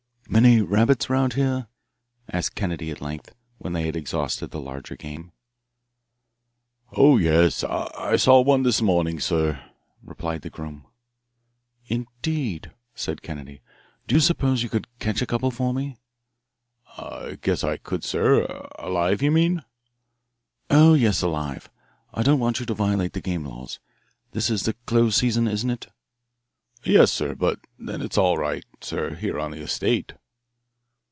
"Many 0.29 0.61
rabbits 0.61 1.07
about 1.07 1.33
here?" 1.33 1.67
asked 2.31 2.55
Kennedy 2.55 2.89
at 2.89 3.01
length, 3.01 3.35
when 3.57 3.73
they 3.73 3.85
had 3.85 3.97
exhausted 3.97 4.49
the 4.51 4.61
larger 4.61 4.95
game. 4.95 5.33
"Oh, 6.93 7.17
yes. 7.17 7.65
I 7.65 8.15
saw 8.15 8.39
one 8.39 8.63
this 8.63 8.81
morning, 8.81 9.19
sir," 9.19 9.61
replied 10.01 10.43
the 10.43 10.49
groom. 10.49 10.85
"Indeed?" 11.87 12.71
said 12.95 13.21
Kennedy. 13.21 13.59
"Do 14.07 14.15
you 14.15 14.21
suppose 14.21 14.63
you 14.63 14.69
could 14.69 14.87
catch 14.99 15.21
a 15.21 15.25
couple 15.25 15.51
for 15.51 15.73
me?" 15.73 15.97
"Guess 17.41 17.65
I 17.65 17.75
could, 17.75 18.05
sir 18.05 18.45
alive, 18.79 19.21
you 19.21 19.31
mean?" 19.31 19.63
"Oh, 20.69 20.93
yes, 20.93 21.21
alive 21.21 21.69
I 22.13 22.23
don't 22.23 22.39
want 22.39 22.61
you 22.61 22.65
to 22.67 22.73
violate 22.73 23.11
the 23.11 23.19
game 23.19 23.43
laws. 23.43 23.81
This 24.31 24.49
is 24.49 24.63
the 24.63 24.75
closed 24.85 25.17
season, 25.19 25.45
isn't 25.49 25.69
it?" 25.69 25.87
"Yes, 26.85 27.11
sir, 27.11 27.35
but 27.35 27.59
then 27.77 28.01
it's 28.01 28.17
all 28.17 28.37
right, 28.37 28.63
sir, 28.79 29.15
here 29.15 29.37
on 29.37 29.51
the 29.51 29.59
estate." 29.59 30.13